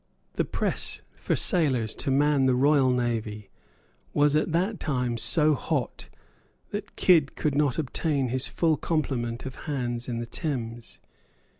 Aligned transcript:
The 0.33 0.45
press 0.45 1.03
for 1.15 1.35
sailors 1.35 1.93
to 1.97 2.09
man 2.09 2.47
the 2.47 2.55
royal 2.55 2.89
navy 2.89 3.51
was 4.15 4.35
at 4.35 4.51
that 4.51 4.79
time 4.79 5.15
so 5.15 5.53
hot 5.53 6.09
that 6.71 6.95
Kidd 6.95 7.35
could 7.35 7.53
not 7.53 7.77
obtain 7.77 8.29
his 8.29 8.47
full 8.47 8.77
complement 8.77 9.45
of 9.45 9.65
hands 9.69 10.09
in 10.09 10.17
the 10.17 10.25
Thames. 10.25 10.97